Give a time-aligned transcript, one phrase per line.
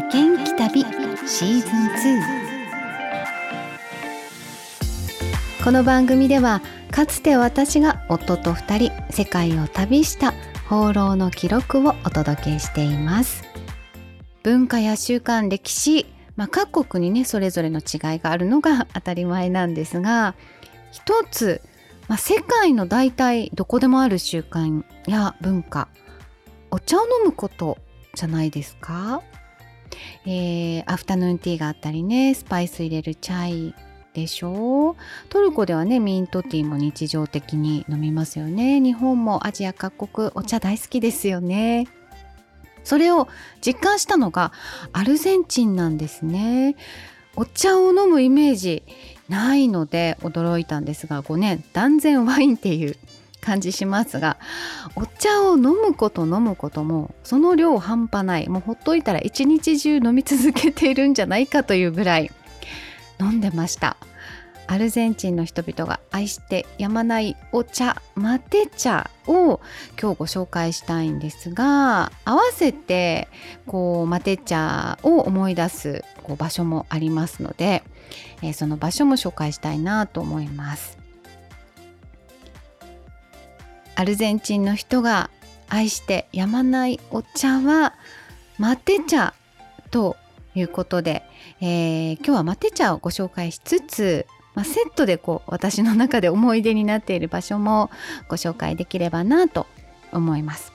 [0.00, 0.80] 負けんき旅
[1.26, 2.20] シーズン
[5.58, 10.32] 2この番組ではかつて私が夫と2人世界を旅した
[10.70, 13.44] 放浪の記録をお届けしています。
[14.42, 20.34] 文化や習慣歴史、まあ、各国にねそれぞれの違いがあるのが当たり前なんですが
[20.92, 21.60] 一つ、
[22.08, 25.88] まあ、世界の大体どこでもある習慣や文化
[26.70, 27.76] お茶を飲むこと
[28.14, 29.22] じゃないですか、
[30.26, 33.74] えー、アフタヌーンティーがあったりねスパイス入れるチャイ
[34.12, 34.92] でしょ？
[34.92, 34.96] う
[35.28, 38.80] トルコではねミントティーも日常的に飲みますよね。
[38.80, 41.86] 日本もアジア各国お茶大好きですよね。
[42.82, 43.28] それを
[43.60, 44.52] 実感したのが
[44.92, 46.74] アルゼンチンなんですね。
[47.36, 48.82] お茶を飲むイメージ
[49.28, 52.96] ないので驚いたんですが5年断然ワインっていう
[53.40, 54.38] 感じしますが
[54.96, 58.48] お茶を飲むこと飲むこともその量半端ない。
[58.48, 62.30] もうほっといたら一日中飲み続けているんじゃないかというぐらい。
[63.20, 63.96] 飲んでました。
[64.66, 69.60] アルゼンチンの人々が愛してやまないお茶マテ茶を
[70.00, 73.26] 今日ご紹介したいんですが合わせて
[73.66, 77.82] こうマテ茶を思い出すこう場所もありますので、
[78.42, 80.99] えー、その場所も紹介したいなと思います。
[84.00, 85.28] アルゼンチンの人が
[85.68, 87.92] 愛してやまないお茶は
[88.56, 89.34] マテ茶
[89.90, 90.16] と
[90.54, 91.22] いうことで、
[91.60, 97.90] えー、今日はマテ茶をご紹介しつつまあ、セットでこう私の中で思い出になっている場所も
[98.28, 99.66] ご紹介できればなと
[100.12, 100.72] 思います。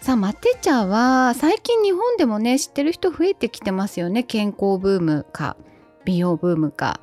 [0.00, 5.56] さあマテ茶は最近日本でもね知ってる人増えてきてますよね健康ブームか
[6.04, 7.00] 美容ブームか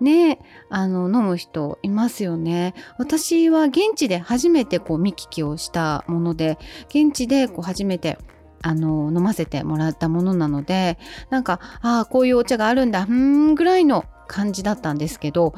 [0.00, 8.18] ねあの飲む人いますよね私は現地で初めてこう見聞きをしたもので現地でこう初めて
[8.62, 10.98] あの飲ませてもらったものなので
[11.30, 15.54] なんかああこういうお茶があるんだうんぐらいの感じだったんですけど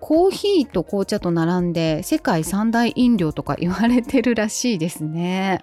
[0.00, 5.60] コーヒーと紅茶と並んで世界三大飲料とか言われてるらしいですね。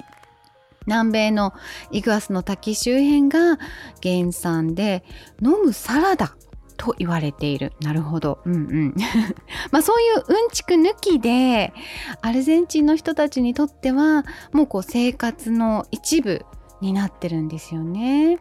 [0.85, 1.53] 南米の
[1.91, 3.57] イグアスの滝周辺が
[4.01, 5.05] 原産で
[5.41, 6.35] 飲むサラダ
[6.75, 8.95] と言われているなるほどうんうん
[9.71, 11.73] まあそういううんちく抜きで
[12.21, 16.45] アルゼンチンの人たちにとってはもうこう生活の一部
[16.81, 18.39] になってるんですよね。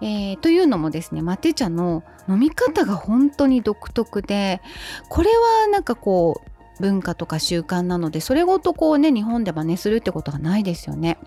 [0.00, 4.60] えー、というのもですねマテ茶の飲み方が本当に独特で
[5.08, 11.18] これはなんかこう文化とか習慣なのでそれごとこうね日本で真似するってことはないですよね。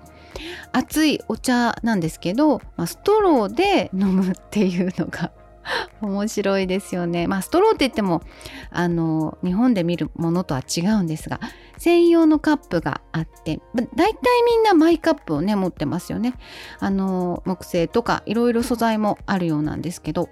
[0.72, 5.32] 熱いお茶なんですけど、まあ、ストローで飲むっていうのが
[6.02, 7.28] 面白いですよね。
[7.28, 8.22] まあストローって言っても
[8.70, 11.40] あの日本で見るものとは違うんですが
[11.78, 16.34] 専用のカップがあってだいたいみんなマイカップをね持ってますよね。
[16.80, 20.30] あの木製とかいろいろ素材もあるようなんですけど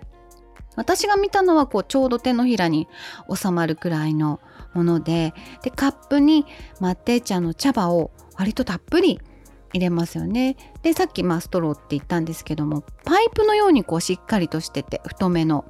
[0.76, 2.88] 私が見たのはこうちょうど手のひらに
[3.34, 4.40] 収まるくらいの
[4.74, 6.46] ものででカップに
[6.80, 9.20] マテ茶の茶葉を割とたっぷり
[9.76, 10.56] 入れますよね。
[10.84, 15.66] でさっきまあストローって言ったんですけどもパイプのようにこうしっかりとしてて太めの。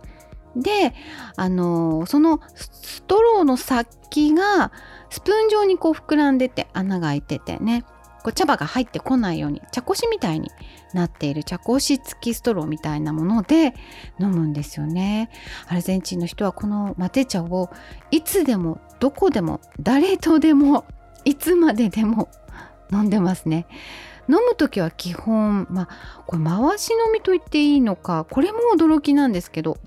[0.55, 0.93] で
[1.35, 4.71] あのー、そのストローの先が
[5.09, 7.83] スプーン状にこう膨らんでて穴が開いててね
[8.23, 10.49] こう茶葉が入ってこないように茶こしみたいに
[10.93, 13.73] なっている茶こし付きストローみたいなもので
[14.17, 15.29] 飲むんですよね。
[15.67, 17.69] アルゼンチンの人はこのマテ茶を
[18.11, 20.85] いつでもどこでも誰とでも
[21.25, 22.29] いつまででも
[22.91, 23.67] 飲んでますね。
[24.27, 29.77] 飲む時は基本まあこれ回し飲みと言っていいのかこれも驚きなんですけど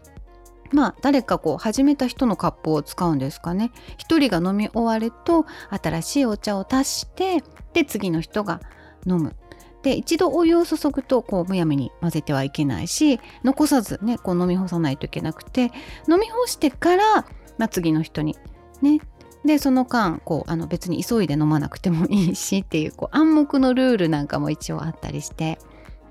[0.72, 7.42] まあ誰かこう始めた人のカップを使うんですかね一人が飲み終わると新しいお茶を足して
[7.72, 8.60] で次の人が
[9.06, 9.34] 飲む
[9.82, 15.70] で一度お湯を注ぐとこうむやみに混ぜてはいけないし残さずねこう飲み干さないといけなくて
[16.08, 17.26] 飲み干してから、
[17.58, 18.36] まあ、次の人に
[18.82, 19.00] ね
[19.44, 25.58] でその間こうあの別に急いで飲まなくてもいいしっていうこう暗黙のルールなんかも一応あったりして。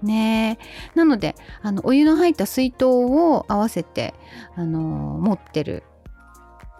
[0.03, 0.59] ね
[0.93, 4.13] なのであのお湯の入った水筒を合わせて
[4.55, 5.81] あの持ってる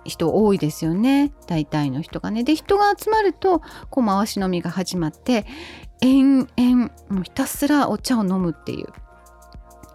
[0.06, 1.34] 人多いですよね。
[1.48, 2.44] 大体の人がね。
[2.44, 5.46] で人が集まるとこう回し飲みが始まって
[6.02, 8.88] 延々もうひたすらお茶を飲むっていう。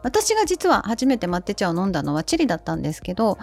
[0.02, 3.38] 私が実は初めて抹茶茶を飲んだのはチリだったんですけど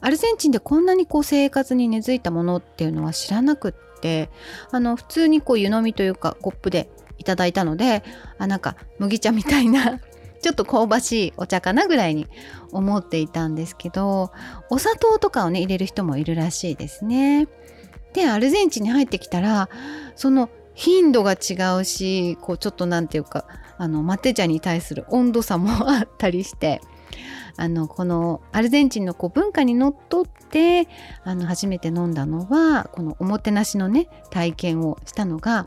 [0.00, 4.30] アルゼンチンでこんなにこう生活に根付いたものっていうのは知らなくって
[4.70, 8.02] あの普通にこう湯飲みというかコップでいただいたので
[8.38, 10.00] あなんか麦茶みたいな
[10.40, 12.26] ちょっと香ばしいお茶かなぐらいに
[12.72, 14.32] 思っていたんですけど
[14.70, 17.46] お砂糖とかをね入れる人もいるらしいですね。
[18.14, 19.68] でアルゼンチンに入ってきたら
[20.16, 20.48] その
[20.80, 23.44] 頻度が違うしこうちょっと何て言うか
[23.76, 26.80] あのマテ茶に対する温度差もあったりして
[27.58, 30.88] あのこのアルゼンチンのこう文化にのっとって
[31.22, 35.66] あの初めて飲んだのはこのおもてなしのね体験をしたのが、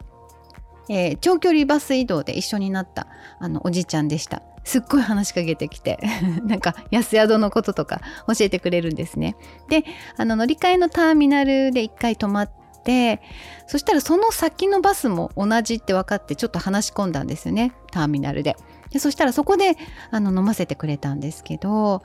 [0.90, 3.06] えー、長距離バス移動で一緒になった
[3.38, 4.42] あのおじちゃんでした。
[4.64, 6.00] すっごい話しかけてきて
[6.46, 9.36] なんか安宿のこととか教えてくれるんですね。
[9.70, 9.84] で
[10.18, 12.52] あの乗り換えのターミナルで一回止まっ
[12.84, 13.22] て
[13.68, 18.56] そしたらその先のバスも同じって分かってちょっと話し込んだんですよねターミナルで。
[18.92, 19.76] でそしたらそこで
[20.12, 22.04] あの飲ませてくれたんですけど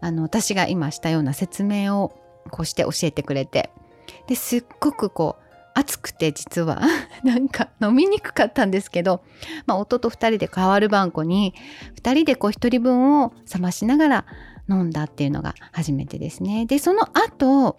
[0.00, 2.16] あの私が今したような説明を
[2.50, 3.70] こうして教えてくれて
[4.28, 6.82] ですっごくこう暑くて実は
[7.22, 9.22] なんか飲みにくかったんですけど、
[9.66, 11.54] まあ、夫と2人で代わる番号に
[12.02, 14.24] 2人でこう1人分を冷ましながら
[14.68, 16.66] 飲んだっていうのが初めてですね。
[16.66, 17.78] でその後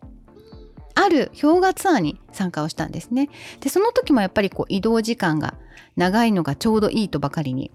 [1.01, 3.29] ある氷河ツアーに参加をしたんですね。
[3.61, 5.55] でその時もやっぱりこう移動時間が
[5.95, 7.71] 長いのがちょうどいいとばかりに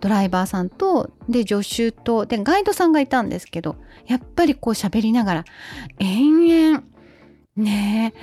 [0.00, 3.76] ドライバーさんとで助手とでガイドさんがいたんですけど
[4.06, 5.44] やっぱりこう喋りながら
[5.98, 6.84] 延々
[7.56, 8.18] ねえ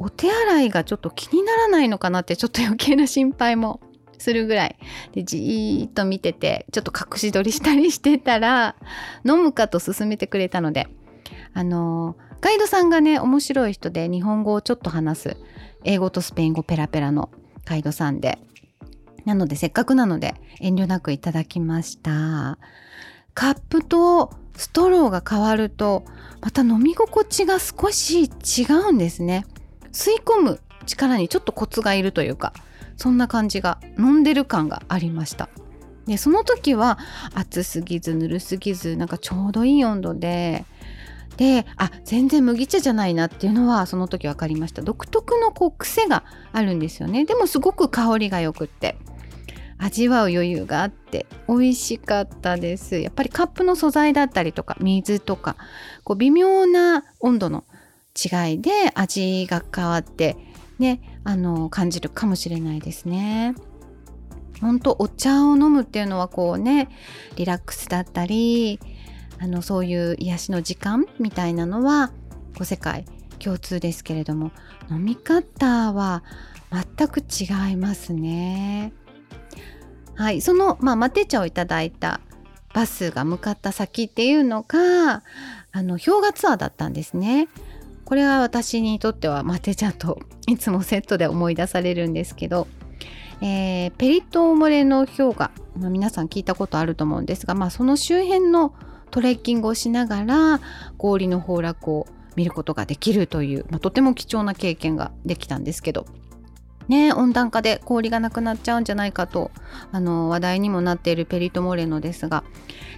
[0.00, 3.80] お手洗いがちょっと気にならないのかなってちょっと余計な心配も
[4.18, 4.76] するぐらい
[5.12, 8.74] でじーっと見ててちょっと隠し撮りしたりしてたら
[9.24, 10.88] 飲むかと勧めてくれたので
[11.54, 15.36] あのガイドさんがね面白い人で日本語をちょっと話す。
[15.84, 17.30] 英語とスペイン語ペラペラの
[17.64, 18.38] ガイドさんで。
[19.24, 22.58] なのでせっかくなので遠慮なくいただきました。
[23.34, 26.04] カップとストローが変わると
[26.40, 29.44] また飲み心地が少し違うんですね。
[29.92, 32.52] 吸い込む力にちょっとコツがいるというか
[32.96, 35.48] そんな感じが飲んでる感がありました。
[36.06, 36.98] でその時は
[37.34, 40.64] 熱すぎずぬるすぎずなんかちょうどいい温度で
[41.38, 44.82] であ全然麦茶じゃないなっていうのはその時分かりました。
[44.82, 47.24] 独特のこう癖があるんですよね。
[47.24, 48.96] でもすごく香りがよくって。
[49.80, 52.98] 味わう余裕があって美味しかったです。
[52.98, 55.56] やっぱりカップの素材だったりとか水とか
[56.02, 57.64] こう微妙な温度の
[58.16, 60.36] 違いで味が変わって
[60.80, 63.54] ねあの感じるかもしれないですね。
[64.60, 66.88] 本当お茶を飲むっていうのはこうね
[67.36, 68.80] リラックスだったり
[69.40, 72.08] あのそういう癒しの時間みたいなのは
[72.56, 73.04] こう世界
[73.38, 74.50] 共通ですけれども
[74.90, 76.22] 飲み方は
[76.70, 78.92] 全く違いますね。
[80.14, 82.20] はい、その、まあ、マテ茶をいただいた
[82.74, 85.22] バスが向かった先っていうのが
[85.70, 87.48] あの氷河ツアーだったんですね。
[88.04, 92.66] これは私にとってはマテ茶といつもセットで思い出されるんですけど、
[93.40, 98.74] えー、ペリットモレの氷河、まあ、皆さん聞いたことあると思うんですが、まあ、その周辺の
[99.10, 100.60] トレッキングをしながら
[100.96, 102.06] 氷の崩落を
[102.36, 106.06] 見ることができるという、まあ、とても貴重な経験ができたんですけど。
[106.88, 109.50] ね、温暖化で氷がなくなっちゃうんじゃないかと
[109.92, 112.44] あの話題にもなっているペリト・モレノですが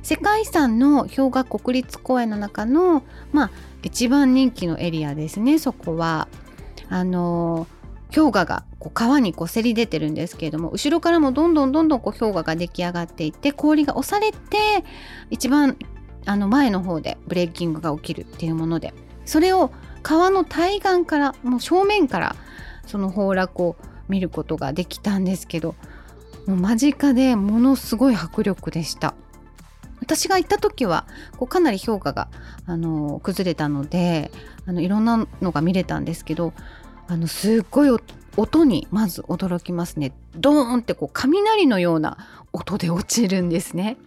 [0.05, 3.03] 世界遺産の氷河国立公園の中の、
[3.33, 3.51] まあ、
[3.83, 6.29] 一番人気のエリアですねそこは。
[6.89, 7.67] あの
[8.15, 14.85] 氷河がこう川にこうせり出てるんですけれども後ろからもどんどんどんどんこう氷河が出来上がっていって氷が押されて
[15.31, 15.77] 一番
[16.27, 18.95] あの前の方でブレーキングが起きるっていうもので
[19.25, 19.71] それを
[20.03, 22.37] 川の対岸からもう正面から
[22.87, 23.77] その崩落を
[24.09, 25.75] 見ることができたんですけど
[26.47, 29.15] もう間近でものすごい迫力でした。
[30.01, 31.07] 私が行った時は
[31.37, 32.29] こうかなり評価が
[32.67, 34.31] あの崩れたので
[34.67, 36.55] あのいろんなのが見れたんですけど
[37.07, 37.91] あのすっごい
[38.37, 40.13] 音にまず驚きますね。
[40.35, 42.17] ドーンってこう雷のような
[42.53, 43.99] 音で落ちるんですね。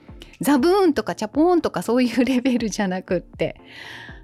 [0.41, 3.59] ザブーンとかチャポーンとかそういう レベルじゃなくって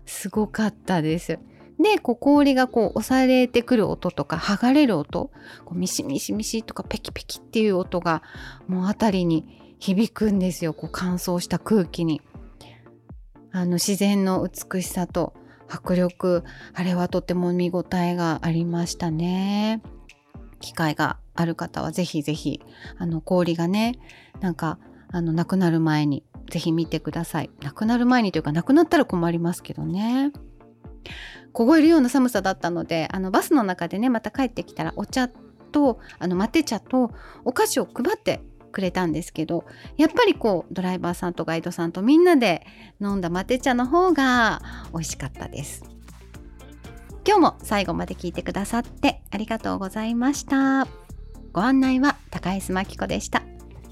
[0.05, 1.39] すごかったです
[1.79, 5.31] でこう氷がこう押されてくる音とか剥がれる音
[5.65, 8.21] こうミシミシミシとかペキペキっていう音が
[8.67, 12.21] もう辺りに響くんですよこう乾燥した空気に。
[13.51, 15.33] あの自然の美しさと
[15.67, 16.43] 迫力
[16.75, 19.81] あれはとても見応えがありましたね。
[20.59, 22.61] 機会がある方はぜひぜひ
[22.97, 23.97] あの氷がね
[24.41, 24.77] なんか
[25.11, 27.49] あのなくなる前にぜひ見てください。
[27.61, 30.31] なくなる前にというかなくなったら困りますけどね。
[31.53, 37.11] 凍えるような寒さだったのであのバスの中でねまた帰ってきたらお茶とあのマテ茶と
[37.43, 39.65] お菓子を配ってくれたんですけど
[39.97, 42.65] やっぱりこうドライバーさんとガイドさんとみんなで
[43.01, 44.61] 飲んだマテ茶の方が
[44.93, 45.83] 美味しかったです
[47.27, 50.87] 今日も最後まで聞いてくださってありがとうございました
[51.51, 53.43] ご案内は高江須真紀子でした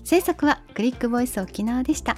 [0.07, 2.15] 制作はクリックボイス沖縄でした。